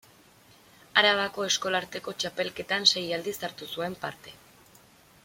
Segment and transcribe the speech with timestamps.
[1.01, 4.35] Arabako Eskolarteko Txapelketan sei aldiz hartu zuen parte.